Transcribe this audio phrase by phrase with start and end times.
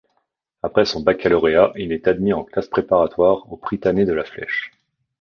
[0.63, 4.71] Après son baccalauréat, il est admis en classe préparatoire au Prytanée de La Flèche.